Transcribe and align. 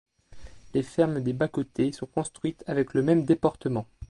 Les 0.73 0.81
fermes 0.81 1.19
des 1.21 1.31
bas-côtés 1.31 1.91
sont 1.91 2.07
construites 2.07 2.63
avec 2.65 2.95
le 2.95 3.03
même 3.03 3.23
déportement. 3.23 3.85